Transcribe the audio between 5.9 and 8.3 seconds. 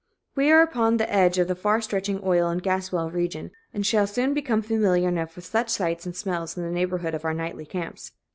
and smells in the neighborhood of our nightly camps.